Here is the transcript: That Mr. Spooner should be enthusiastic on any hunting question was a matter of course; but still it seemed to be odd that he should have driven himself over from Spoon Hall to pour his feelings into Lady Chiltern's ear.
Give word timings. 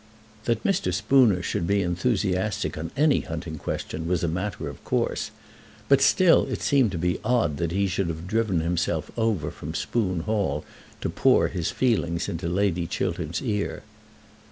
That 0.45 0.63
Mr. 0.63 0.91
Spooner 0.91 1.43
should 1.43 1.67
be 1.67 1.83
enthusiastic 1.83 2.75
on 2.75 2.89
any 2.97 3.19
hunting 3.19 3.59
question 3.59 4.07
was 4.07 4.23
a 4.23 4.27
matter 4.27 4.67
of 4.67 4.83
course; 4.83 5.29
but 5.87 6.01
still 6.01 6.45
it 6.47 6.63
seemed 6.63 6.91
to 6.93 6.97
be 6.97 7.19
odd 7.23 7.57
that 7.57 7.71
he 7.71 7.85
should 7.85 8.07
have 8.07 8.25
driven 8.25 8.61
himself 8.61 9.11
over 9.15 9.51
from 9.51 9.75
Spoon 9.75 10.21
Hall 10.21 10.65
to 11.01 11.09
pour 11.11 11.49
his 11.49 11.69
feelings 11.69 12.27
into 12.27 12.47
Lady 12.49 12.87
Chiltern's 12.87 13.43
ear. 13.43 13.83